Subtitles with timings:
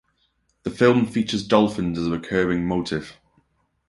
[0.63, 3.17] The film features dolphins as a recurring motif.